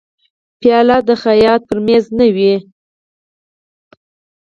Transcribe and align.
پیاله 0.59 0.97
د 1.07 1.09
خیاط 1.23 1.61
پر 1.69 1.77
مېز 1.85 2.05
نه 2.19 2.27
وي. 2.35 2.53